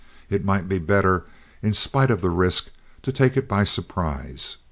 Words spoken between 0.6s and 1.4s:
be better,